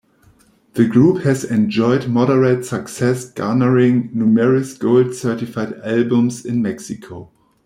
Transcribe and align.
The 0.73 0.87
group 0.87 1.21
has 1.25 1.43
enjoyed 1.43 2.07
moderate 2.07 2.65
success 2.65 3.29
garnering 3.29 4.09
numerous 4.11 4.75
gold-certified 4.75 5.79
albums 5.83 6.43
in 6.43 6.63
Mexico. 6.63 7.29